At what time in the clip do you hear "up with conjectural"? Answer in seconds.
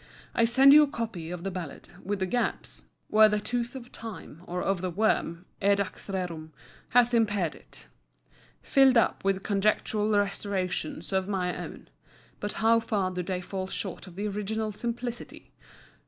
8.97-10.09